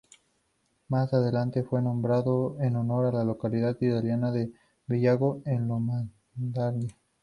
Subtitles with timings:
[0.87, 4.51] Más adelante fue nombrado en honor a la localidad italiana de
[4.87, 6.89] Bellagio, en Lombardía.